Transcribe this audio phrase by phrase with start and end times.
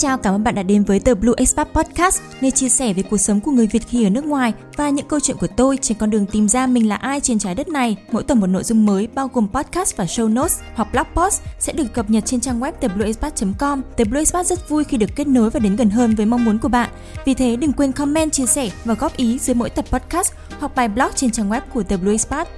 [0.00, 3.02] chào, cảm ơn bạn đã đến với tờ Blue Expat Podcast, nơi chia sẻ về
[3.02, 5.78] cuộc sống của người Việt khi ở nước ngoài và những câu chuyện của tôi
[5.82, 7.96] trên con đường tìm ra mình là ai trên trái đất này.
[8.12, 11.42] Mỗi tuần một nội dung mới bao gồm podcast và show notes hoặc blog post
[11.58, 13.82] sẽ được cập nhật trên trang web theblueexpat.com.
[13.96, 16.44] The Blue Expat rất vui khi được kết nối và đến gần hơn với mong
[16.44, 16.90] muốn của bạn.
[17.24, 20.74] Vì thế đừng quên comment, chia sẻ và góp ý dưới mỗi tập podcast hoặc
[20.74, 22.48] bài blog trên trang web của The Blue Expat.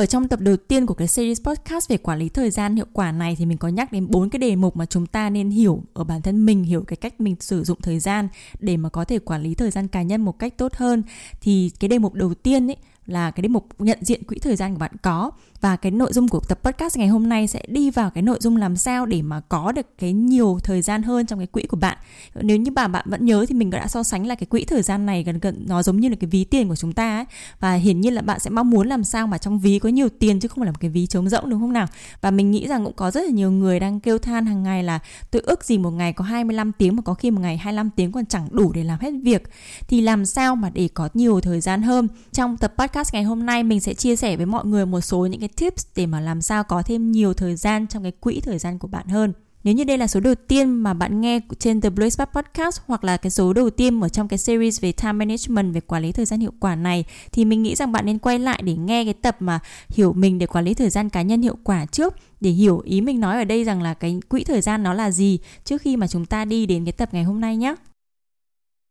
[0.00, 2.86] Ở trong tập đầu tiên của cái series podcast về quản lý thời gian hiệu
[2.92, 5.50] quả này thì mình có nhắc đến bốn cái đề mục mà chúng ta nên
[5.50, 8.28] hiểu ở bản thân mình, hiểu cái cách mình sử dụng thời gian
[8.60, 11.02] để mà có thể quản lý thời gian cá nhân một cách tốt hơn.
[11.40, 12.76] Thì cái đề mục đầu tiên ấy
[13.10, 15.30] là cái đề mục nhận diện quỹ thời gian của bạn có.
[15.60, 18.38] Và cái nội dung của tập podcast ngày hôm nay sẽ đi vào cái nội
[18.40, 21.62] dung làm sao để mà có được cái nhiều thời gian hơn trong cái quỹ
[21.62, 21.98] của bạn.
[22.34, 24.82] Nếu như bà bạn vẫn nhớ thì mình đã so sánh là cái quỹ thời
[24.82, 27.24] gian này gần gần, nó giống như là cái ví tiền của chúng ta ấy.
[27.60, 30.08] Và hiển nhiên là bạn sẽ mong muốn làm sao mà trong ví có nhiều
[30.08, 31.86] tiền chứ không phải là một cái ví trống rỗng, đúng không nào?
[32.20, 34.82] Và mình nghĩ rằng cũng có rất là nhiều người đang kêu than hàng ngày
[34.82, 34.98] là
[35.30, 38.12] tôi ước gì một ngày có 25 tiếng mà có khi một ngày 25 tiếng
[38.12, 39.42] còn chẳng đủ để làm hết việc.
[39.88, 42.08] Thì làm sao mà để có nhiều thời gian hơn?
[42.32, 45.26] Trong tập podcast ngày hôm nay, mình sẽ chia sẻ với mọi người một số
[45.26, 48.40] những cái tips để mà làm sao có thêm nhiều thời gian trong cái quỹ
[48.40, 49.32] thời gian của bạn hơn.
[49.64, 52.80] Nếu như đây là số đầu tiên mà bạn nghe trên The Blue Spot Podcast
[52.86, 56.02] hoặc là cái số đầu tiên ở trong cái series về time management, về quản
[56.02, 58.76] lý thời gian hiệu quả này, thì mình nghĩ rằng bạn nên quay lại để
[58.76, 61.86] nghe cái tập mà hiểu mình, để quản lý thời gian cá nhân hiệu quả
[61.86, 64.94] trước, để hiểu ý mình nói ở đây rằng là cái quỹ thời gian nó
[64.94, 67.74] là gì trước khi mà chúng ta đi đến cái tập ngày hôm nay nhé.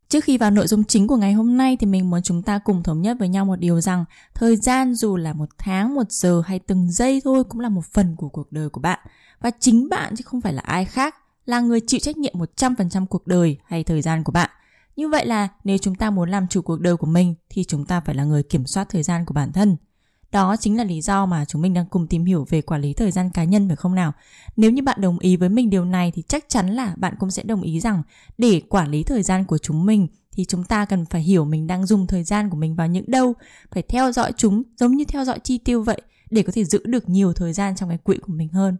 [0.09, 2.59] Trước khi vào nội dung chính của ngày hôm nay thì mình muốn chúng ta
[2.59, 6.11] cùng thống nhất với nhau một điều rằng thời gian dù là một tháng, một
[6.11, 8.99] giờ hay từng giây thôi cũng là một phần của cuộc đời của bạn.
[9.41, 11.15] Và chính bạn chứ không phải là ai khác
[11.45, 14.49] là người chịu trách nhiệm 100% cuộc đời hay thời gian của bạn.
[14.95, 17.85] Như vậy là nếu chúng ta muốn làm chủ cuộc đời của mình thì chúng
[17.85, 19.77] ta phải là người kiểm soát thời gian của bản thân.
[20.31, 22.93] Đó chính là lý do mà chúng mình đang cùng tìm hiểu về quản lý
[22.93, 24.13] thời gian cá nhân phải không nào?
[24.55, 27.31] Nếu như bạn đồng ý với mình điều này thì chắc chắn là bạn cũng
[27.31, 28.03] sẽ đồng ý rằng
[28.37, 31.67] để quản lý thời gian của chúng mình thì chúng ta cần phải hiểu mình
[31.67, 33.33] đang dùng thời gian của mình vào những đâu,
[33.71, 36.81] phải theo dõi chúng giống như theo dõi chi tiêu vậy để có thể giữ
[36.85, 38.77] được nhiều thời gian trong cái quỹ của mình hơn.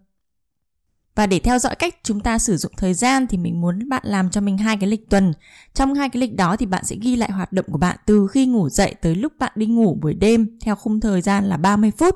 [1.16, 4.04] Và để theo dõi cách chúng ta sử dụng thời gian thì mình muốn bạn
[4.06, 5.34] làm cho mình hai cái lịch tuần.
[5.74, 8.28] Trong hai cái lịch đó thì bạn sẽ ghi lại hoạt động của bạn từ
[8.28, 11.58] khi ngủ dậy tới lúc bạn đi ngủ buổi đêm theo khung thời gian là
[11.58, 12.16] 30 phút.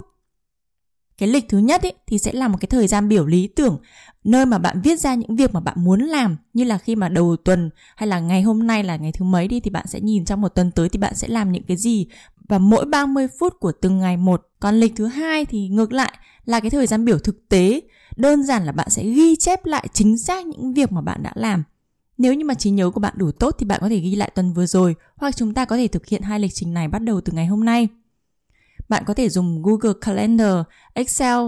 [1.17, 3.79] Cái lịch thứ nhất ấy, thì sẽ là một cái thời gian biểu lý tưởng
[4.23, 7.09] nơi mà bạn viết ra những việc mà bạn muốn làm như là khi mà
[7.09, 9.99] đầu tuần hay là ngày hôm nay là ngày thứ mấy đi thì bạn sẽ
[9.99, 12.07] nhìn trong một tuần tới thì bạn sẽ làm những cái gì
[12.47, 14.41] và mỗi 30 phút của từng ngày một.
[14.59, 16.13] Còn lịch thứ hai thì ngược lại
[16.45, 17.81] là cái thời gian biểu thực tế
[18.15, 21.31] đơn giản là bạn sẽ ghi chép lại chính xác những việc mà bạn đã
[21.35, 21.63] làm
[22.17, 24.31] nếu như mà trí nhớ của bạn đủ tốt thì bạn có thể ghi lại
[24.35, 26.99] tuần vừa rồi hoặc chúng ta có thể thực hiện hai lịch trình này bắt
[26.99, 27.87] đầu từ ngày hôm nay.
[28.89, 30.55] Bạn có thể dùng Google Calendar,
[30.93, 31.39] Excel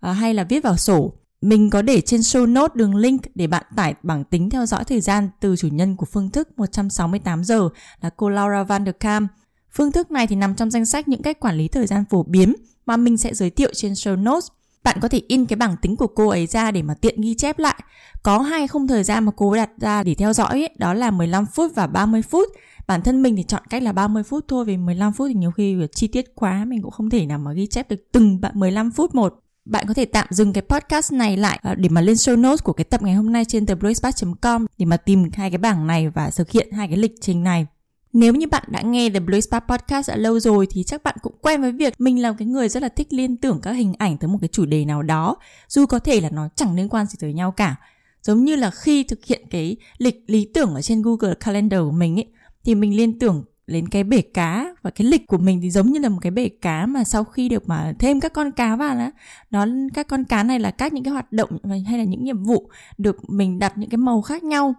[0.00, 1.12] à, hay là viết vào sổ.
[1.40, 4.84] Mình có để trên show note đường link để bạn tải bảng tính theo dõi
[4.84, 7.68] thời gian từ chủ nhân của phương thức 168 giờ
[8.00, 9.28] là cô Laura Van der Kam.
[9.70, 12.22] Phương thức này thì nằm trong danh sách những cách quản lý thời gian phổ
[12.22, 12.54] biến
[12.86, 14.48] mà mình sẽ giới thiệu trên show notes
[14.84, 17.34] bạn có thể in cái bảng tính của cô ấy ra để mà tiện ghi
[17.34, 17.82] chép lại.
[18.22, 20.94] Có hai khung thời gian mà cô ấy đặt ra để theo dõi ấy, đó
[20.94, 22.48] là 15 phút và 30 phút.
[22.86, 25.50] Bản thân mình thì chọn cách là 30 phút thôi vì 15 phút thì nhiều
[25.50, 28.90] khi chi tiết quá mình cũng không thể nào mà ghi chép được từng 15
[28.90, 29.34] phút một.
[29.64, 32.62] Bạn có thể tạm dừng cái podcast này lại ờ, để mà lên show notes
[32.62, 36.08] của cái tập ngày hôm nay trên thebluespark.com để mà tìm hai cái bảng này
[36.08, 37.66] và thực hiện hai cái lịch trình này.
[38.12, 41.16] Nếu như bạn đã nghe The Blue Spa Podcast đã lâu rồi thì chắc bạn
[41.22, 43.94] cũng quen với việc mình là cái người rất là thích liên tưởng các hình
[43.98, 45.36] ảnh tới một cái chủ đề nào đó,
[45.68, 47.76] dù có thể là nó chẳng liên quan gì tới nhau cả.
[48.22, 51.90] Giống như là khi thực hiện cái lịch lý tưởng ở trên Google Calendar của
[51.90, 52.26] mình ấy,
[52.64, 55.92] thì mình liên tưởng đến cái bể cá và cái lịch của mình thì giống
[55.92, 58.76] như là một cái bể cá mà sau khi được mà thêm các con cá
[58.76, 59.10] vào đó,
[59.50, 62.42] đó các con cá này là các những cái hoạt động hay là những nhiệm
[62.42, 64.74] vụ được mình đặt những cái màu khác nhau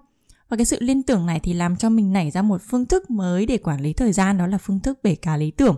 [0.49, 3.09] và cái sự liên tưởng này thì làm cho mình nảy ra một phương thức
[3.09, 5.75] mới để quản lý thời gian đó là phương thức bể cá lý tưởng.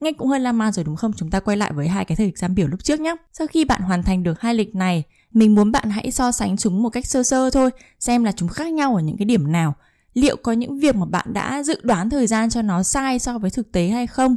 [0.00, 1.12] Nghe cũng hơi lan man rồi đúng không?
[1.16, 3.16] Chúng ta quay lại với hai cái thời gian biểu lúc trước nhé.
[3.32, 5.02] Sau khi bạn hoàn thành được hai lịch này,
[5.32, 8.48] mình muốn bạn hãy so sánh chúng một cách sơ sơ thôi, xem là chúng
[8.48, 9.74] khác nhau ở những cái điểm nào.
[10.14, 13.38] Liệu có những việc mà bạn đã dự đoán thời gian cho nó sai so
[13.38, 14.36] với thực tế hay không?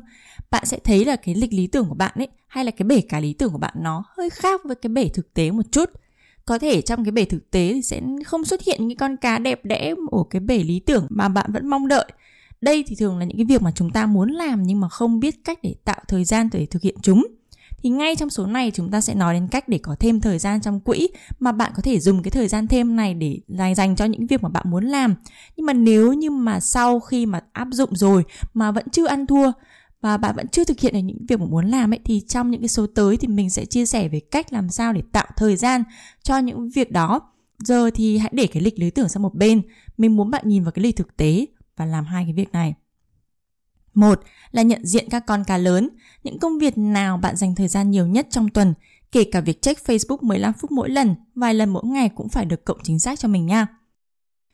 [0.51, 3.01] Bạn sẽ thấy là cái lịch lý tưởng của bạn ấy hay là cái bể
[3.01, 5.89] cá lý tưởng của bạn nó hơi khác với cái bể thực tế một chút
[6.45, 9.39] có thể trong cái bể thực tế thì sẽ không xuất hiện những con cá
[9.39, 12.11] đẹp đẽ ở cái bể lý tưởng mà bạn vẫn mong đợi.
[12.61, 15.19] Đây thì thường là những cái việc mà chúng ta muốn làm nhưng mà không
[15.19, 17.27] biết cách để tạo thời gian để thực hiện chúng.
[17.77, 20.39] Thì ngay trong số này chúng ta sẽ nói đến cách để có thêm thời
[20.39, 21.07] gian trong quỹ
[21.39, 23.39] mà bạn có thể dùng cái thời gian thêm này để
[23.75, 25.15] dành cho những việc mà bạn muốn làm.
[25.57, 29.27] Nhưng mà nếu như mà sau khi mà áp dụng rồi mà vẫn chưa ăn
[29.27, 29.51] thua
[30.05, 32.51] và bạn vẫn chưa thực hiện được những việc mà muốn làm ấy thì trong
[32.51, 35.27] những cái số tới thì mình sẽ chia sẻ về cách làm sao để tạo
[35.37, 35.83] thời gian
[36.23, 37.21] cho những việc đó.
[37.59, 39.61] Giờ thì hãy để cái lịch lý tưởng sang một bên.
[39.97, 41.45] Mình muốn bạn nhìn vào cái lịch thực tế
[41.77, 42.73] và làm hai cái việc này.
[43.93, 44.21] Một
[44.51, 45.89] là nhận diện các con cá lớn,
[46.23, 48.73] những công việc nào bạn dành thời gian nhiều nhất trong tuần,
[49.11, 52.45] kể cả việc check Facebook 15 phút mỗi lần, vài lần mỗi ngày cũng phải
[52.45, 53.67] được cộng chính xác cho mình nha.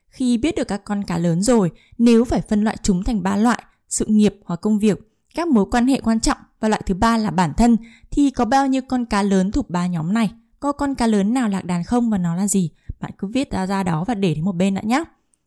[0.08, 3.36] Khi biết được các con cá lớn rồi, nếu phải phân loại chúng thành ba
[3.36, 6.94] loại, sự nghiệp hoặc công việc, các mối quan hệ quan trọng và loại thứ
[6.94, 7.78] ba là bản thân
[8.12, 10.32] thì có bao nhiêu con cá lớn thuộc ba nhóm này?
[10.60, 12.70] Có con cá lớn nào lạc đàn không và nó là gì?
[13.00, 15.04] Bạn cứ viết ra ra đó và để đến một bên đã nhé.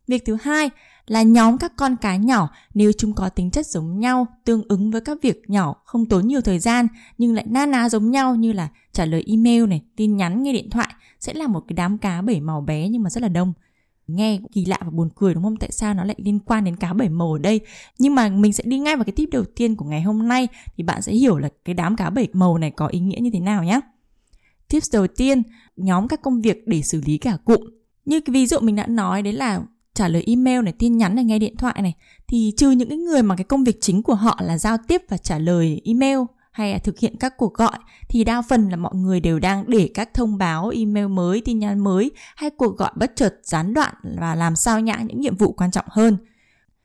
[0.06, 0.70] Việc thứ hai
[1.06, 4.90] là nhóm các con cá nhỏ nếu chúng có tính chất giống nhau, tương ứng
[4.90, 6.86] với các việc nhỏ, không tốn nhiều thời gian
[7.18, 10.52] nhưng lại na ná giống nhau như là trả lời email này, tin nhắn, nghe
[10.52, 10.88] điện thoại
[11.20, 13.52] sẽ là một cái đám cá bảy màu bé nhưng mà rất là đông.
[14.06, 15.56] Nghe kỳ lạ và buồn cười đúng không?
[15.56, 17.60] Tại sao nó lại liên quan đến cá bảy màu ở đây?
[17.98, 20.48] Nhưng mà mình sẽ đi ngay vào cái tip đầu tiên của ngày hôm nay
[20.76, 23.30] thì bạn sẽ hiểu là cái đám cá bảy màu này có ý nghĩa như
[23.32, 23.80] thế nào nhé.
[24.68, 25.42] Tips đầu tiên,
[25.76, 27.60] nhóm các công việc để xử lý cả cụm.
[28.04, 29.62] Như cái ví dụ mình đã nói đấy là
[29.94, 31.94] trả lời email này, tin nhắn này, nghe điện thoại này
[32.28, 35.02] thì trừ những cái người mà cái công việc chính của họ là giao tiếp
[35.08, 36.18] và trả lời email
[36.54, 37.78] hay là thực hiện các cuộc gọi
[38.08, 41.58] thì đa phần là mọi người đều đang để các thông báo email mới, tin
[41.58, 45.36] nhắn mới hay cuộc gọi bất chợt gián đoạn và làm sao nhãng những nhiệm
[45.36, 46.16] vụ quan trọng hơn.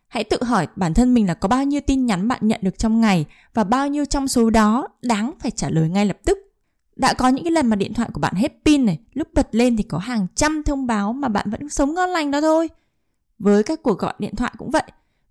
[0.08, 2.78] Hãy tự hỏi bản thân mình là có bao nhiêu tin nhắn bạn nhận được
[2.78, 6.38] trong ngày và bao nhiêu trong số đó đáng phải trả lời ngay lập tức.
[6.96, 9.48] Đã có những cái lần mà điện thoại của bạn hết pin này, lúc bật
[9.52, 12.70] lên thì có hàng trăm thông báo mà bạn vẫn sống ngon lành đó thôi
[13.40, 14.84] với các cuộc gọi điện thoại cũng vậy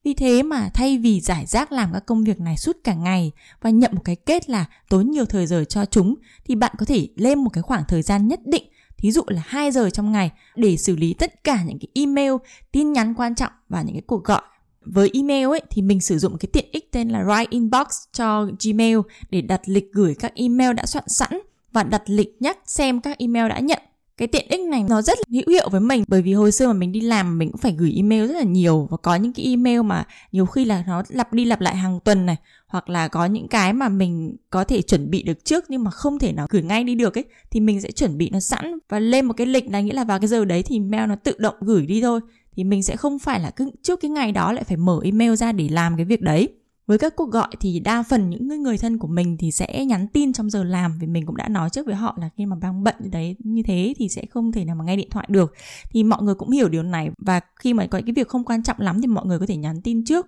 [0.04, 3.32] vì thế mà thay vì giải rác làm các công việc này suốt cả ngày
[3.60, 6.14] và nhận một cái kết là tốn nhiều thời giờ cho chúng
[6.44, 8.64] thì bạn có thể lên một cái khoảng thời gian nhất định
[8.98, 12.32] thí dụ là 2 giờ trong ngày để xử lý tất cả những cái email,
[12.72, 14.42] tin nhắn quan trọng và những cái cuộc gọi.
[14.80, 18.48] Với email ấy thì mình sử dụng cái tiện ích tên là Write Inbox cho
[18.64, 18.98] Gmail
[19.30, 21.38] để đặt lịch gửi các email đã soạn sẵn
[21.72, 23.82] và đặt lịch nhắc xem các email đã nhận
[24.18, 26.04] cái tiện ích này nó rất là hữu hiệu với mình.
[26.08, 28.42] Bởi vì hồi xưa mà mình đi làm, mình cũng phải gửi email rất là
[28.42, 31.76] nhiều và có những cái email mà nhiều khi là nó lặp đi lặp lại
[31.76, 32.36] hàng tuần này,
[32.66, 35.90] hoặc là có những cái mà mình có thể chuẩn bị được trước nhưng mà
[35.90, 38.78] không thể nào gửi ngay đi được ấy, thì mình sẽ chuẩn bị nó sẵn
[38.88, 41.16] và lên một cái lịch là nghĩa là vào cái giờ đấy thì mail nó
[41.16, 42.20] tự động gửi đi thôi.
[42.56, 45.34] Thì mình sẽ không phải là cứ trước cái ngày đó lại phải mở email
[45.34, 46.48] ra để làm cái việc đấy
[46.88, 50.06] với các cuộc gọi thì đa phần những người, thân của mình thì sẽ nhắn
[50.08, 52.56] tin trong giờ làm vì mình cũng đã nói trước với họ là khi mà
[52.60, 55.54] đang bận đấy như thế thì sẽ không thể nào mà nghe điện thoại được.
[55.90, 58.62] Thì mọi người cũng hiểu điều này và khi mà có cái việc không quan
[58.62, 60.26] trọng lắm thì mọi người có thể nhắn tin trước.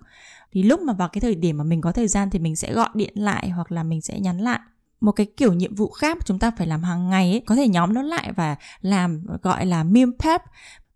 [0.51, 2.73] Thì lúc mà vào cái thời điểm mà mình có thời gian thì mình sẽ
[2.73, 4.59] gọi điện lại hoặc là mình sẽ nhắn lại.
[5.01, 7.67] Một cái kiểu nhiệm vụ khác chúng ta phải làm hàng ngày ấy có thể
[7.67, 10.41] nhóm nó lại và làm gọi là meal prep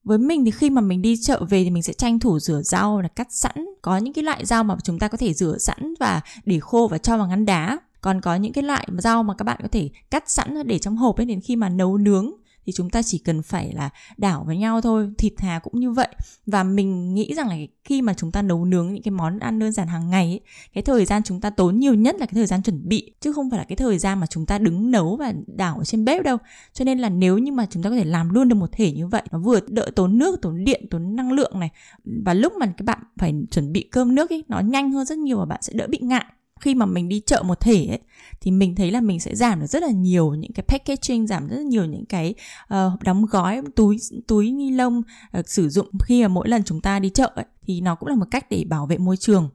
[0.05, 2.61] với mình thì khi mà mình đi chợ về thì mình sẽ tranh thủ rửa
[2.61, 3.65] rau là cắt sẵn.
[3.81, 6.87] Có những cái loại rau mà chúng ta có thể rửa sẵn và để khô
[6.91, 7.79] và cho vào ngăn đá.
[8.01, 10.97] Còn có những cái loại rau mà các bạn có thể cắt sẵn để trong
[10.97, 12.31] hộp ấy, đến khi mà nấu nướng
[12.65, 15.91] thì chúng ta chỉ cần phải là đảo với nhau thôi thịt hà cũng như
[15.91, 16.07] vậy.
[16.45, 19.59] Và mình nghĩ rằng là khi mà chúng ta nấu nướng những cái món ăn
[19.59, 20.41] đơn giản hàng ngày ấy,
[20.73, 23.33] cái thời gian chúng ta tốn nhiều nhất là cái thời gian chuẩn bị chứ
[23.33, 26.05] không phải là cái thời gian mà chúng ta đứng nấu và đảo ở trên
[26.05, 26.37] bếp đâu.
[26.73, 28.91] Cho nên là nếu như mà chúng ta có thể làm luôn được một thể
[28.91, 31.69] như vậy nó vừa đỡ tốn nước tốn điện tốn năng lượng này
[32.05, 35.17] và lúc mà các bạn phải chuẩn bị cơm nước ấy nó nhanh hơn rất
[35.17, 36.25] nhiều và bạn sẽ đỡ bị ngại
[36.59, 37.99] khi mà mình đi chợ một thể ấy,
[38.41, 41.47] thì mình thấy là mình sẽ giảm được rất là nhiều những cái packaging giảm
[41.47, 42.33] rất là nhiều những cái
[42.73, 43.97] uh, đóng gói túi
[44.27, 45.01] túi ni lông
[45.39, 48.09] uh, sử dụng khi mà mỗi lần chúng ta đi chợ ấy, thì nó cũng
[48.09, 49.49] là một cách để bảo vệ môi trường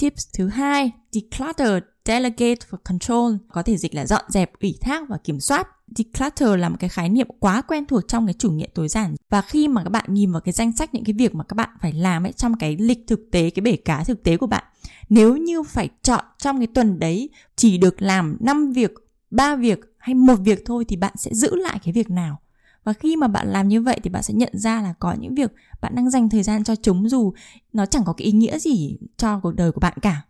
[0.00, 5.08] Tips thứ hai, declutter, delegate và control, có thể dịch là dọn dẹp, ủy thác
[5.08, 5.68] và kiểm soát.
[5.96, 9.14] Declutter là một cái khái niệm quá quen thuộc trong cái chủ nghĩa tối giản
[9.30, 11.54] và khi mà các bạn nhìn vào cái danh sách những cái việc mà các
[11.54, 14.46] bạn phải làm ấy trong cái lịch thực tế, cái bể cá thực tế của
[14.46, 14.64] bạn
[15.08, 18.92] nếu như phải chọn trong cái tuần đấy chỉ được làm 5 việc,
[19.30, 22.40] 3 việc hay một việc thôi thì bạn sẽ giữ lại cái việc nào.
[22.84, 25.34] Và khi mà bạn làm như vậy thì bạn sẽ nhận ra là có những
[25.34, 27.32] việc bạn đang dành thời gian cho chúng dù
[27.72, 30.22] nó chẳng có cái ý nghĩa gì cho cuộc đời của bạn cả.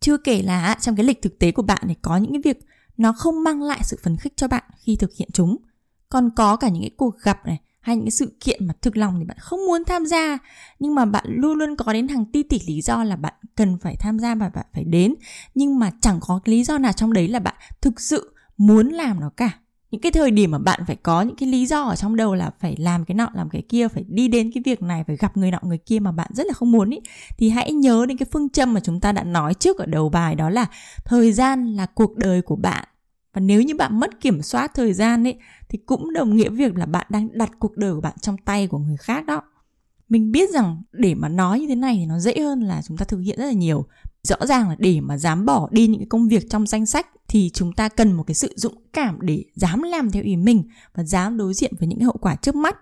[0.00, 2.58] Chưa kể là trong cái lịch thực tế của bạn thì có những cái việc
[2.96, 5.56] nó không mang lại sự phấn khích cho bạn khi thực hiện chúng.
[6.08, 8.96] Còn có cả những cái cuộc gặp này, hay những cái sự kiện mà thực
[8.96, 10.38] lòng thì bạn không muốn tham gia,
[10.78, 13.78] nhưng mà bạn luôn luôn có đến hàng ti tỷ lý do là bạn cần
[13.78, 15.14] phải tham gia và bạn phải đến.
[15.54, 18.88] Nhưng mà chẳng có cái lý do nào trong đấy là bạn thực sự muốn
[18.88, 19.50] làm nó cả.
[19.90, 22.34] Những cái thời điểm mà bạn phải có những cái lý do ở trong đầu
[22.34, 25.16] là phải làm cái nọ, làm cái kia, phải đi đến cái việc này, phải
[25.16, 27.00] gặp người nọ, người kia mà bạn rất là không muốn ý,
[27.38, 30.08] thì hãy nhớ đến cái phương châm mà chúng ta đã nói trước ở đầu
[30.08, 30.66] bài, đó là
[31.04, 32.88] thời gian là cuộc đời của bạn
[33.32, 36.76] và nếu như bạn mất kiểm soát thời gian ấy, thì cũng đồng nghĩa việc
[36.76, 39.42] là bạn đang đặt cuộc đời của bạn trong tay của người khác đó.
[40.08, 42.96] Mình biết rằng để mà nói như thế này thì nó dễ hơn là chúng
[42.96, 43.86] ta thực hiện rất là nhiều.
[44.22, 47.06] Rõ ràng là để mà dám bỏ đi những cái công việc trong danh sách
[47.28, 50.62] thì chúng ta cần một cái sự dũng cảm để dám làm theo ý mình
[50.94, 52.76] và dám đối diện với những cái hậu quả trước mắt.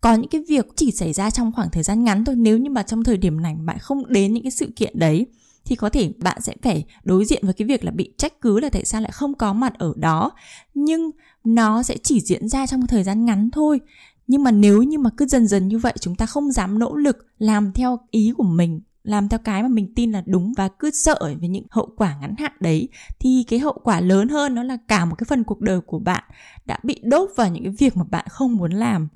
[0.00, 2.70] Có những cái việc chỉ xảy ra trong khoảng thời gian ngắn thôi, nếu như
[2.70, 5.26] mà trong thời điểm này bạn không đến những cái sự kiện đấy
[5.64, 8.60] thì có thể bạn sẽ phải đối diện với cái việc là bị trách cứ
[8.60, 10.32] là tại sao lại không có mặt ở đó.
[10.74, 11.10] Nhưng
[11.44, 13.80] nó sẽ chỉ diễn ra trong một thời gian ngắn thôi.
[14.26, 16.96] Nhưng mà nếu như mà cứ dần dần như vậy, chúng ta không dám nỗ
[16.96, 20.68] lực làm theo ý của mình, làm theo cái mà mình tin là đúng và
[20.68, 22.88] cứ sợ về những hậu quả ngắn hạn đấy,
[23.20, 25.98] thì cái hậu quả lớn hơn nó là cả một cái phần cuộc đời của
[25.98, 26.24] bạn
[26.64, 29.08] đã bị đốt vào những cái việc mà bạn không muốn làm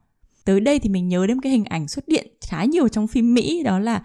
[0.48, 3.34] tới đây thì mình nhớ đến cái hình ảnh xuất hiện khá nhiều trong phim
[3.34, 4.02] Mỹ đó là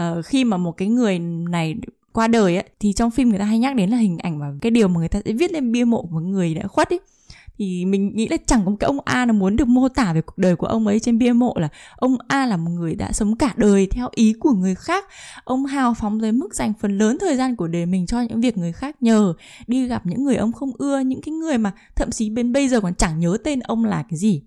[0.00, 1.74] uh, khi mà một cái người này
[2.12, 4.46] qua đời ấy, thì trong phim người ta hay nhắc đến là hình ảnh và
[4.60, 7.00] cái điều mà người ta sẽ viết lên bia mộ của người đã khuất ấy.
[7.58, 10.12] Thì mình nghĩ là chẳng có một cái ông A nào muốn được mô tả
[10.12, 12.94] về cuộc đời của ông ấy trên bia mộ là ông A là một người
[12.94, 15.04] đã sống cả đời theo ý của người khác.
[15.44, 18.40] Ông hào phóng tới mức dành phần lớn thời gian của đời mình cho những
[18.40, 19.34] việc người khác nhờ
[19.66, 22.68] đi gặp những người ông không ưa những cái người mà thậm chí bên bây
[22.68, 24.42] giờ còn chẳng nhớ tên ông là cái gì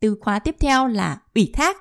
[0.00, 1.76] từ khóa tiếp theo là ủy thác.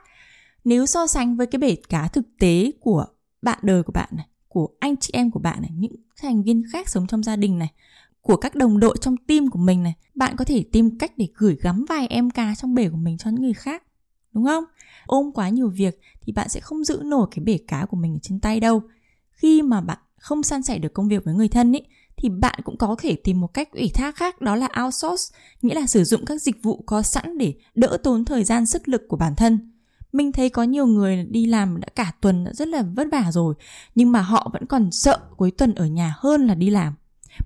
[0.63, 3.05] Nếu so sánh với cái bể cá thực tế của
[3.41, 6.63] bạn đời của bạn này, của anh chị em của bạn này, những thành viên
[6.71, 7.74] khác sống trong gia đình này,
[8.21, 11.27] của các đồng đội trong team của mình này, bạn có thể tìm cách để
[11.36, 13.83] gửi gắm vài em cá trong bể của mình cho những người khác,
[14.33, 14.63] đúng không?
[15.05, 18.15] Ôm quá nhiều việc thì bạn sẽ không giữ nổi cái bể cá của mình
[18.15, 18.81] ở trên tay đâu.
[19.31, 21.79] Khi mà bạn không san sẻ được công việc với người thân ý,
[22.17, 25.75] thì bạn cũng có thể tìm một cách ủy thác khác đó là outsource nghĩa
[25.75, 29.01] là sử dụng các dịch vụ có sẵn để đỡ tốn thời gian sức lực
[29.07, 29.71] của bản thân.
[30.12, 33.31] Mình thấy có nhiều người đi làm đã cả tuần đã rất là vất vả
[33.31, 33.55] rồi
[33.95, 36.93] nhưng mà họ vẫn còn sợ cuối tuần ở nhà hơn là đi làm.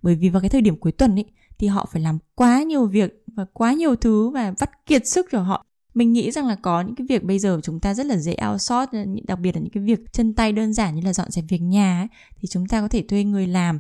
[0.01, 1.25] Bởi vì vào cái thời điểm cuối tuần ấy
[1.57, 5.27] thì họ phải làm quá nhiều việc và quá nhiều thứ và vắt kiệt sức
[5.31, 8.05] cho họ mình nghĩ rằng là có những cái việc bây giờ chúng ta rất
[8.05, 11.13] là dễ outsource đặc biệt là những cái việc chân tay đơn giản như là
[11.13, 12.07] dọn dẹp việc nhà ấy,
[12.41, 13.79] thì chúng ta có thể thuê người làm.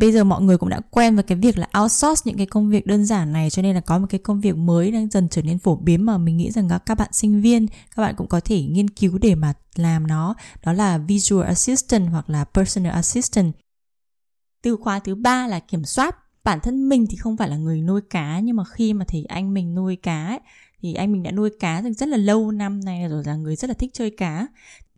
[0.00, 2.70] Bây giờ mọi người cũng đã quen với cái việc là outsource những cái công
[2.70, 5.28] việc đơn giản này cho nên là có một cái công việc mới đang dần
[5.28, 7.66] trở nên phổ biến mà mình nghĩ rằng các bạn sinh viên
[7.96, 10.34] các bạn cũng có thể nghiên cứu để mà làm nó.
[10.64, 13.52] Đó là visual assistant hoặc là personal assistant.
[14.62, 16.16] Từ khóa thứ ba là kiểm soát.
[16.44, 19.24] Bản thân mình thì không phải là người nuôi cá nhưng mà khi mà thấy
[19.24, 20.40] anh mình nuôi cá ấy,
[20.82, 23.56] thì anh mình đã nuôi cá được rất là lâu năm nay rồi là người
[23.56, 24.46] rất là thích chơi cá.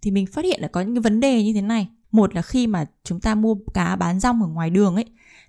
[0.02, 1.88] Thì mình phát hiện là có những cái vấn đề như thế này.
[2.12, 5.04] Một là khi mà chúng ta mua cá bán rong ở ngoài đường ấy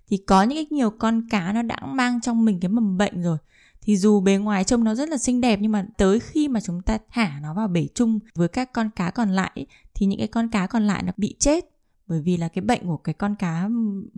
[0.07, 3.21] thì có những cái nhiều con cá nó đã mang trong mình cái mầm bệnh
[3.23, 3.37] rồi.
[3.81, 6.59] Thì dù bề ngoài trông nó rất là xinh đẹp nhưng mà tới khi mà
[6.59, 10.05] chúng ta thả nó vào bể chung với các con cá còn lại ấy, thì
[10.05, 11.65] những cái con cá còn lại nó bị chết
[12.07, 13.69] bởi vì là cái bệnh của cái con cá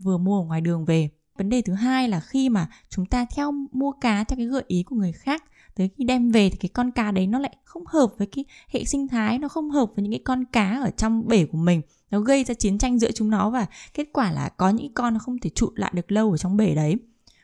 [0.03, 1.09] vừa mua ở ngoài đường về.
[1.38, 4.63] Vấn đề thứ hai là khi mà chúng ta theo mua cá theo cái gợi
[4.67, 5.43] ý của người khác
[5.77, 8.46] tới khi đem về thì cái con cá đấy nó lại không hợp với cái
[8.69, 11.57] hệ sinh thái, nó không hợp với những cái con cá ở trong bể của
[11.57, 11.81] mình.
[12.12, 15.13] Nó gây ra chiến tranh giữa chúng nó và kết quả là có những con
[15.13, 16.96] nó không thể trụ lại được lâu ở trong bể đấy.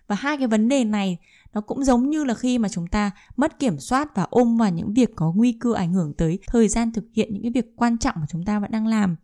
[0.07, 1.17] Và hai cái vấn đề này
[1.53, 4.71] nó cũng giống như là khi mà chúng ta mất kiểm soát và ôm vào
[4.71, 7.75] những việc có nguy cơ ảnh hưởng tới thời gian thực hiện những cái việc
[7.75, 9.15] quan trọng mà chúng ta vẫn đang làm.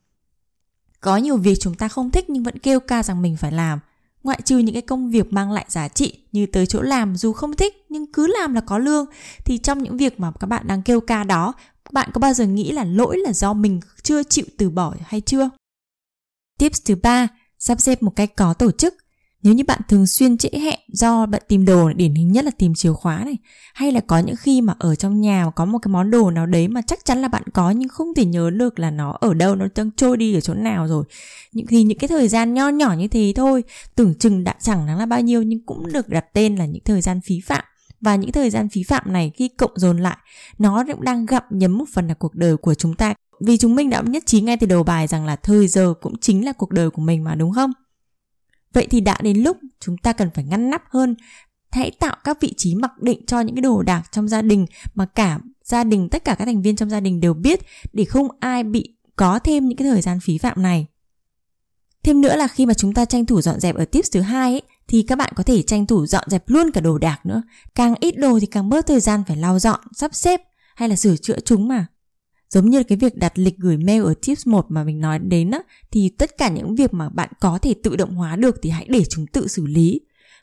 [1.01, 3.79] Có nhiều việc chúng ta không thích nhưng vẫn kêu ca rằng mình phải làm
[4.23, 7.33] ngoại trừ những cái công việc mang lại giá trị như tới chỗ làm dù
[7.33, 9.05] không thích nhưng cứ làm là có lương,
[9.45, 11.53] thì trong những việc mà các bạn đang kêu ca đó,
[11.91, 15.21] bạn có bao giờ nghĩ là lỗi là do mình chưa chịu từ bỏ hay
[15.21, 15.49] chưa?
[16.59, 17.27] Tips thứ ba,
[17.59, 18.95] sắp xếp một cách có tổ chức
[19.43, 22.51] nếu như bạn thường xuyên trễ hẹn do bạn tìm đồ điển hình nhất là
[22.57, 23.37] tìm chìa khóa này,
[23.73, 26.45] hay là có những khi mà ở trong nhà có một cái món đồ nào
[26.45, 29.33] đấy mà chắc chắn là bạn có nhưng không thể nhớ được là nó ở
[29.33, 31.03] đâu, nó đang trôi đi ở chỗ nào rồi.
[31.53, 33.63] Những thì những cái thời gian nho nhỏ như thế thôi,
[33.95, 36.83] tưởng chừng đã chẳng đáng là bao nhiêu nhưng cũng được đặt tên là những
[36.85, 37.63] thời gian phí phạm.
[38.01, 40.17] Và những thời gian phí phạm này khi cộng dồn lại,
[40.57, 43.13] nó cũng đang gặm nhấm một phần là cuộc đời của chúng ta.
[43.45, 46.17] Vì chúng mình đã nhất trí ngay từ đầu bài rằng là thời giờ cũng
[46.21, 47.71] chính là cuộc đời của mình mà, đúng không?
[48.73, 51.15] Vậy thì đã đến lúc chúng ta cần phải ngăn nắp hơn.
[51.71, 54.65] Hãy tạo các vị trí mặc định cho những cái đồ đạc trong gia đình
[54.95, 57.59] mà cả gia đình tất cả các thành viên trong gia đình đều biết
[57.93, 60.87] để không ai bị có thêm những cái thời gian phí phạm này.
[62.03, 64.51] Thêm nữa là khi mà chúng ta tranh thủ dọn dẹp ở tips thứ hai
[64.51, 67.41] ấy, thì các bạn có thể tranh thủ dọn dẹp luôn cả đồ đạc nữa.
[67.75, 70.41] Càng ít đồ thì càng bớt thời gian phải lau dọn sắp xếp
[70.75, 71.85] hay là sửa chữa chúng mà
[72.49, 75.51] giống như cái việc đặt lịch gửi mail ở tips 1 mà mình nói đến
[75.51, 75.59] á,
[75.91, 78.85] thì tất cả những việc mà bạn có thể tự động hóa được thì hãy
[78.89, 80.01] để chúng tự xử lý.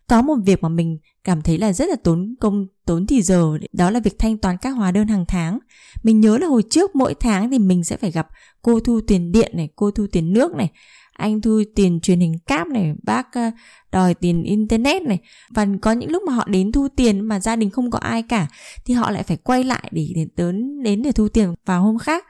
[0.09, 3.59] Có một việc mà mình cảm thấy là rất là tốn công, tốn thì giờ,
[3.73, 5.59] đó là việc thanh toán các hóa đơn hàng tháng.
[6.03, 8.29] Mình nhớ là hồi trước mỗi tháng thì mình sẽ phải gặp
[8.63, 10.71] cô thu tiền điện này cô thu tiền nước này
[11.17, 13.51] anh thu tiền truyền hình cáp này, bác ờ,
[13.93, 15.19] đòi tiền internet này.
[15.51, 18.23] Và có những lúc mà họ đến thu tiền mà gia đình không có ai
[18.23, 18.47] cả,
[18.85, 22.25] thì họ lại phải quay lại để đến đến để thu tiền vào hôm khác.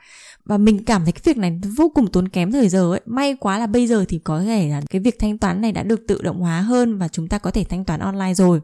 [0.45, 3.01] Và mình cảm thấy cái việc này vô cùng tốn kém thời giờ ấy.
[3.07, 5.83] May quá là bây giờ thì có thể là cái việc thanh toán này đã
[5.83, 8.61] được tự động hóa hơn và chúng ta có thể thanh toán online rồi.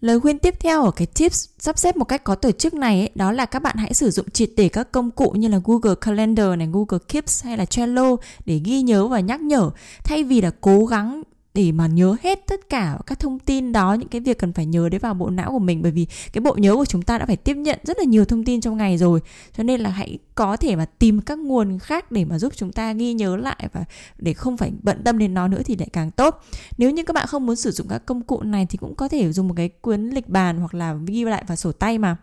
[0.00, 3.00] Lời khuyên tiếp theo ở cái tips sắp xếp một cách có tổ chức này
[3.00, 5.60] ấy, đó là các bạn hãy sử dụng triệt để các công cụ như là
[5.64, 9.70] Google Calendar này, Google Keeps hay là Trello để ghi nhớ và nhắc nhở.
[10.04, 11.22] Thay vì là cố gắng
[11.56, 14.66] để mà nhớ hết tất cả các thông tin đó, những cái việc cần phải
[14.66, 15.82] nhớ đấy vào bộ não của mình.
[15.82, 18.24] Bởi vì cái bộ nhớ của chúng ta đã phải tiếp nhận rất là nhiều
[18.24, 19.20] thông tin trong ngày rồi.
[19.56, 22.72] Cho nên là hãy có thể mà tìm các nguồn khác để mà giúp chúng
[22.72, 23.84] ta ghi nhớ lại và
[24.18, 26.44] để không phải bận tâm đến nó nữa thì lại càng tốt.
[26.78, 29.08] Nếu như các bạn không muốn sử dụng các công cụ này thì cũng có
[29.08, 32.16] thể dùng một cái cuốn lịch bàn hoặc là ghi lại vào sổ tay mà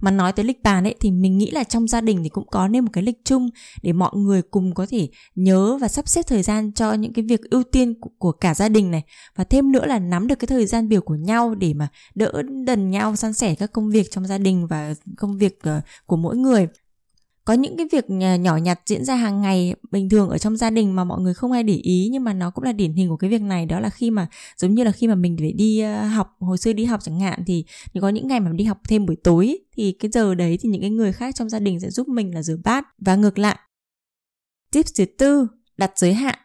[0.00, 2.46] mà nói tới lịch bàn ấy thì mình nghĩ là trong gia đình thì cũng
[2.46, 3.48] có nên một cái lịch chung
[3.82, 7.24] để mọi người cùng có thể nhớ và sắp xếp thời gian cho những cái
[7.24, 9.02] việc ưu tiên của, của cả gia đình này.
[9.36, 12.42] Và thêm nữa là nắm được cái thời gian biểu của nhau để mà đỡ
[12.66, 16.16] đần nhau san sẻ các công việc trong gia đình và công việc uh, của
[16.16, 16.68] mỗi người
[17.48, 20.56] có những cái việc ờ, nhỏ nhặt diễn ra hàng ngày bình thường ở trong
[20.56, 22.92] gia đình mà mọi người không ai để ý, nhưng mà nó cũng là điển
[22.92, 24.26] hình của cái việc này, đó là khi mà,
[24.56, 27.20] giống như là khi mà mình phải đi ờ, học, hồi xưa đi học chẳng
[27.20, 27.64] hạn, thì
[28.00, 30.80] có những ngày mà đi học thêm buổi tối, thì cái giờ đấy thì những
[30.80, 32.86] cái người khác trong gia đình sẽ giúp mình là rửa bát.
[32.98, 33.58] Và ngược lại
[34.72, 36.38] tips thứ tư, đặt giới hạn.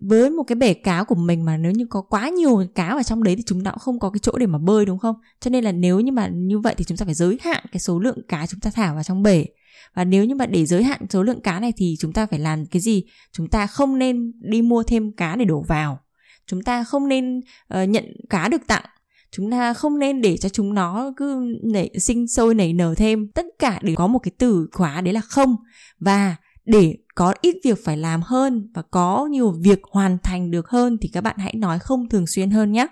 [0.00, 3.02] Với một cái bể cá của mình mà nếu như có quá nhiều cá ở
[3.02, 5.16] trong đấy thì chúng ta cũng không có cái chỗ để mà bơi, đúng không?
[5.40, 7.80] Cho nên là nếu như mà như vậy thì chúng ta phải giới hạn cái
[7.80, 9.46] số lượng cá chúng ta thả vào trong bể
[9.94, 12.38] và nếu như mà để giới hạn số lượng cá này thì chúng ta phải
[12.38, 13.04] làm cái gì?
[13.32, 15.98] Chúng ta không nên đi mua thêm cá để đổ vào.
[16.46, 18.84] Chúng ta không nên uh, nhận cá được tặng.
[19.32, 23.28] Chúng ta không nên để cho chúng nó cứ nảy sinh sôi nảy nở thêm.
[23.34, 25.56] Tất cả đều có một cái từ khóa đấy là không.
[26.00, 30.68] Và để có ít việc phải làm hơn và có nhiều việc hoàn thành được
[30.68, 32.86] hơn thì các bạn hãy nói không thường xuyên hơn nhé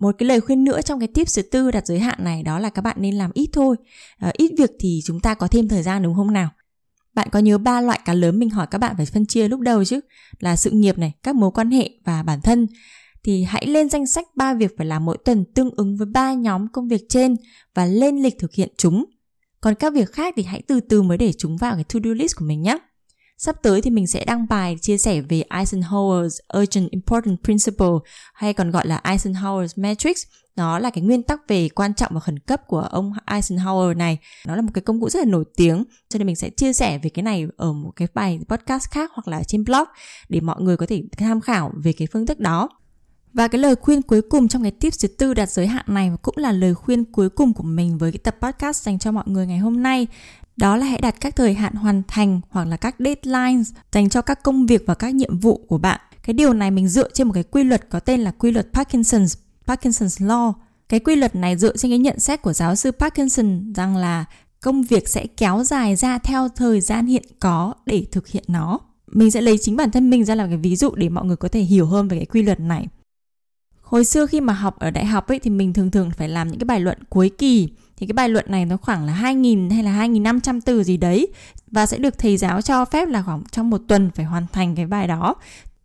[0.00, 2.58] một cái lời khuyên nữa trong cái tip thứ tư đặt giới hạn này đó
[2.58, 3.76] là các bạn nên làm ít thôi.
[4.18, 6.50] À, ít việc thì chúng ta có thêm thời gian đúng không nào?
[7.14, 9.60] Bạn có nhớ ba loại cá lớn mình hỏi các bạn phải phân chia lúc
[9.60, 10.00] đầu chứ?
[10.40, 12.66] Là sự nghiệp này các mối quan hệ và bản thân.
[13.24, 16.32] Thì hãy lên danh sách ba việc phải làm mỗi tuần tương ứng với ba
[16.32, 17.36] nhóm công việc trên
[17.74, 19.04] và lên lịch thực hiện chúng.
[19.60, 22.36] Còn các việc khác thì hãy từ từ mới để chúng vào cái to-do list
[22.36, 22.78] của mình nhé
[23.44, 27.86] Sắp tới thì mình sẽ đăng bài chia sẻ về Eisenhower's Urgent Important Principle,
[28.34, 30.16] hay còn gọi là Eisenhower's Matrix.
[30.56, 34.18] Nó là cái nguyên tắc về quan trọng và khẩn cấp của ông Eisenhower này.
[34.46, 36.72] Nó là một cái công cụ rất là nổi tiếng, cho nên mình sẽ chia
[36.72, 39.84] sẻ về cái này ở một cái bài podcast khác hoặc là trên blog
[40.28, 42.68] để mọi người có thể tham khảo về cái phương thức đó.
[43.34, 46.10] Và cái lời khuyên cuối cùng trong cái tips thứ tư đặt giới hạn này
[46.22, 49.24] cũng là lời khuyên cuối cùng của mình với cái tập podcast dành cho mọi
[49.26, 50.06] người ngày hôm nay
[50.56, 54.22] đó là hãy đặt các thời hạn hoàn thành hoặc là các deadlines dành cho
[54.22, 56.00] các công việc và các nhiệm vụ của bạn.
[56.22, 58.68] Cái điều này mình dựa trên một cái quy luật có tên là quy luật
[58.72, 60.52] Parkinson's, Parkinson's Law.
[60.88, 64.24] Cái quy luật này dựa trên cái nhận xét của giáo sư Parkinson rằng là
[64.60, 68.78] công việc sẽ kéo dài ra theo thời gian hiện có để thực hiện nó.
[69.06, 71.36] Mình sẽ lấy chính bản thân mình ra làm cái ví dụ để mọi người
[71.36, 72.86] có thể hiểu hơn về cái quy luật này.
[73.94, 76.48] Hồi xưa khi mà học ở đại học ấy, thì mình thường thường phải làm
[76.48, 77.68] những cái bài luận cuối kỳ.
[77.96, 81.28] Thì cái bài luận này nó khoảng là 2.000 hay là 2.500 từ gì đấy.
[81.70, 84.74] Và sẽ được thầy giáo cho phép là khoảng trong một tuần phải hoàn thành
[84.74, 85.34] cái bài đó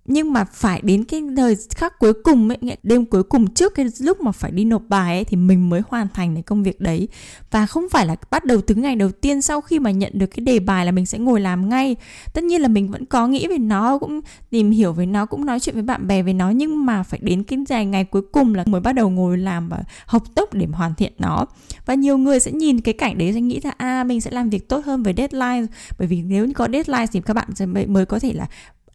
[0.10, 3.86] nhưng mà phải đến cái thời khắc cuối cùng ấy, đêm cuối cùng trước cái
[4.00, 6.82] lúc mà phải đi nộp bài ấy thì mình mới hoàn thành cái công việc
[6.82, 7.08] đấy.
[7.52, 10.26] Và không phải là bắt đầu từ ngày đầu tiên sau khi mà nhận được
[10.26, 11.96] cái đề bài là mình sẽ ngồi làm ngay.
[12.34, 15.46] Tất nhiên là mình vẫn có nghĩ về nó cũng tìm hiểu về nó cũng
[15.46, 18.22] nói chuyện với bạn bè về nó nhưng mà phải đến cái dài ngày cuối
[18.32, 21.46] cùng là mới bắt đầu ngồi làm và học tốc để hoàn thiện nó.
[21.86, 24.50] Và nhiều người sẽ nhìn cái cảnh đấy sẽ nghĩ là à mình sẽ làm
[24.50, 25.66] việc tốt hơn với deadline.
[25.98, 28.48] Bởi vì nếu có deadline thì các bạn sẽ mới có thể là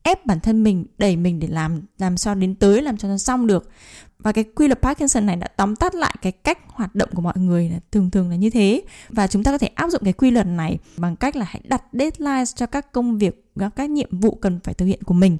[0.04, 3.18] ép bản thân mình, đẩy mình để làm làm sao đến tới, làm cho nó
[3.18, 3.70] xong được.
[4.18, 7.22] Và cái quy luật Parkinson này đã tóm tắt lại cái cách hoạt động của
[7.22, 8.82] mọi người là thường thường là như thế.
[9.08, 11.60] Và chúng ta có thể áp dụng cái quy luật này bằng cách là hãy
[11.64, 13.44] đặt deadline cho các công việc
[13.76, 15.38] các nhiệm vụ cần phải thực hiện của mình.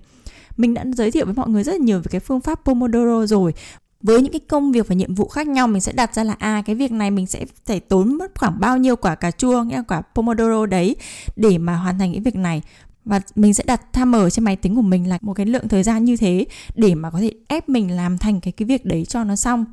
[0.56, 3.26] Mình đã giới thiệu với mọi người rất là nhiều về cái phương pháp Pomodoro
[3.26, 3.54] rồi.
[4.02, 6.36] Với những cái công việc và nhiệm vụ khác nhau, mình sẽ đặt ra là
[6.38, 9.62] à cái việc này mình sẽ phải tốn mất khoảng bao nhiêu quả cà chua,
[9.62, 10.96] nghĩa là quả pomodoro đấy
[11.36, 12.62] để mà hoàn thành cái việc này
[13.04, 15.82] và mình sẽ đặt timer trên máy tính của mình là một cái lượng thời
[15.82, 19.04] gian như thế để mà có thể ép mình làm thành cái cái việc đấy
[19.04, 19.64] cho nó xong.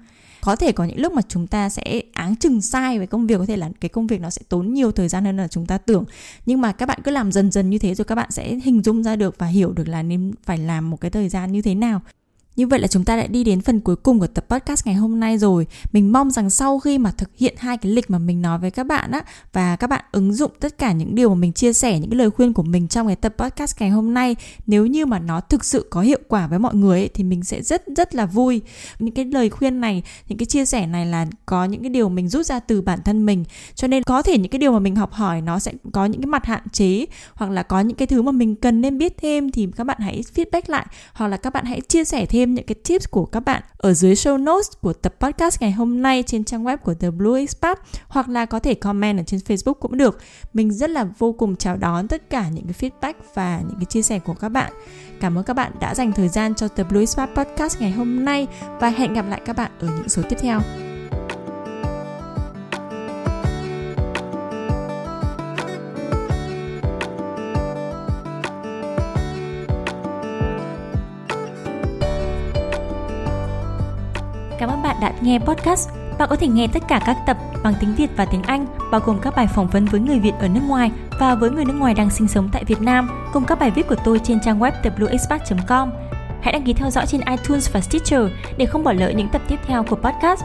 [0.41, 3.37] Có thể có những lúc mà chúng ta sẽ áng chừng sai về công việc,
[3.37, 5.65] có thể là cái công việc nó sẽ tốn nhiều thời gian hơn là chúng
[5.65, 6.05] ta tưởng.
[6.45, 8.83] Nhưng mà các bạn cứ làm dần dần như thế rồi các bạn sẽ hình
[8.83, 11.61] dung ra được và hiểu được là nên phải làm một cái thời gian như
[11.61, 12.01] thế nào.
[12.55, 14.95] Như vậy là chúng ta đã đi đến phần cuối cùng của tập podcast ngày
[14.95, 15.67] hôm nay rồi.
[15.91, 18.71] Mình mong rằng sau khi mà thực hiện hai cái lịch mà mình nói với
[18.71, 19.21] các bạn á
[19.53, 22.17] và các bạn ứng dụng tất cả những điều mà mình chia sẻ, những cái
[22.17, 24.35] lời khuyên của mình trong cái tập podcast ngày hôm nay,
[24.67, 27.43] nếu như mà nó thực sự có hiệu quả với mọi người ấy, thì mình
[27.43, 28.61] sẽ rất rất là vui.
[28.99, 32.09] Những cái lời khuyên này, những cái chia sẻ này là có những cái điều
[32.09, 33.45] mình rút ra từ bản thân mình.
[33.75, 36.21] Cho nên có thể những cái điều mà mình học hỏi nó sẽ có những
[36.21, 39.17] cái mặt hạn chế hoặc là có những cái thứ mà mình cần nên biết
[39.17, 42.40] thêm thì các bạn hãy feedback lại hoặc là các bạn hãy chia sẻ thêm
[42.41, 45.71] Thêm những cái tips của các bạn ở dưới show notes của tập podcast ngày
[45.71, 49.23] hôm nay trên trang web của The Blue Expat hoặc là có thể comment ở
[49.23, 50.19] trên Facebook cũng được.
[50.53, 53.85] Mình rất là vô cùng chào đón tất cả những cái feedback và những cái
[53.85, 54.73] chia sẻ của các bạn.
[55.19, 58.25] Cảm ơn các bạn đã dành thời gian cho The Blue Expat podcast ngày hôm
[58.25, 58.47] nay
[58.79, 60.90] và hẹn gặp lại các bạn ở những số tiếp theo.
[75.01, 75.89] Đã nghe podcast.
[76.19, 79.01] Bạn có thể nghe tất cả các tập bằng tiếng Việt và tiếng Anh, bao
[79.05, 81.75] gồm các bài phỏng vấn với người Việt ở nước ngoài và với người nước
[81.77, 84.59] ngoài đang sinh sống tại Việt Nam, cùng các bài viết của tôi trên trang
[84.59, 85.91] web theblueexpat.com.
[86.41, 88.21] Hãy đăng ký theo dõi trên iTunes và Stitcher
[88.57, 90.43] để không bỏ lỡ những tập tiếp theo của podcast.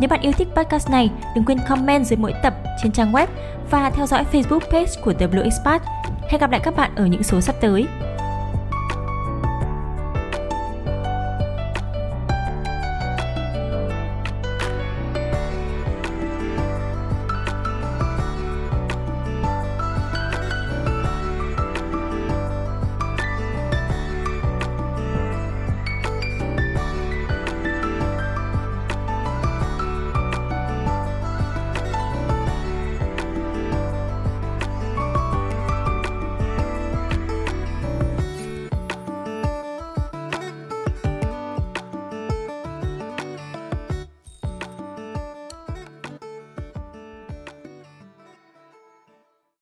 [0.00, 3.26] Nếu bạn yêu thích podcast này, đừng quên comment dưới mỗi tập trên trang web
[3.70, 5.82] và theo dõi Facebook page của The Blue Expat.
[6.28, 7.86] Hẹn gặp lại các bạn ở những số sắp tới.